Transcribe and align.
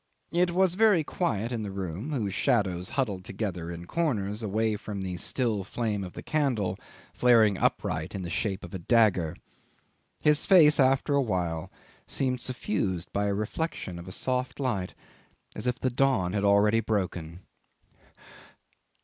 It 0.31 0.49
was 0.49 0.73
very 0.73 1.03
quiet 1.03 1.51
in 1.51 1.61
the 1.61 1.69
room, 1.69 2.11
whose 2.11 2.33
shadows 2.33 2.89
huddled 2.97 3.23
together 3.23 3.69
in 3.69 3.85
corners, 3.85 4.41
away 4.41 4.75
from 4.75 5.01
the 5.01 5.15
still 5.17 5.63
flame 5.63 6.03
of 6.03 6.13
the 6.13 6.23
candle 6.23 6.79
flaring 7.13 7.55
upright 7.59 8.15
in 8.15 8.23
the 8.23 8.29
shape 8.31 8.63
of 8.63 8.73
a 8.73 8.79
dagger; 8.79 9.35
his 10.23 10.47
face 10.47 10.79
after 10.79 11.13
a 11.13 11.21
while 11.21 11.71
seemed 12.07 12.41
suffused 12.41 13.13
by 13.13 13.27
a 13.27 13.33
reflection 13.35 13.99
of 13.99 14.07
a 14.07 14.11
soft 14.11 14.59
light 14.59 14.95
as 15.55 15.67
if 15.67 15.77
the 15.77 15.91
dawn 15.91 16.33
had 16.33 16.41
broken 16.87 17.35
already. 17.35 17.39